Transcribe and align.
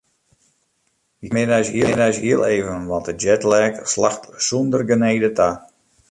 Wy 1.23 1.27
knipperje 1.33 1.71
middeis 1.89 2.17
hiel 2.23 2.41
even 2.53 2.83
want 2.91 3.07
de 3.07 3.13
jetlag 3.25 3.73
slacht 3.93 4.23
sûnder 4.47 4.83
genede 4.93 5.31
ta. 5.41 5.49